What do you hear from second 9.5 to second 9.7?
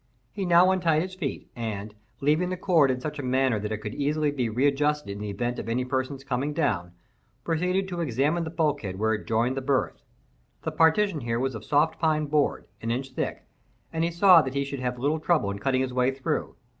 the